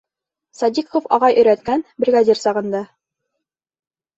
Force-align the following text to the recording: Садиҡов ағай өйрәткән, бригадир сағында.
Садиҡов 0.61 1.05
ағай 1.17 1.37
өйрәткән, 1.41 1.83
бригадир 2.05 2.43
сағында. 2.47 2.83